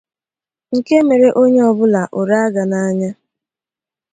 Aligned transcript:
nke 0.75 0.95
mere 1.07 1.27
onye 1.41 1.61
ọ 1.69 1.71
bụla 1.77 2.01
ụra 2.19 2.37
aga 2.45 2.63
n'anya 2.71 3.09